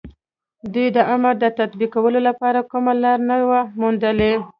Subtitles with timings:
[0.73, 4.33] دوی د امر د تطبيقولو لپاره کومه لاره نه وه موندلې.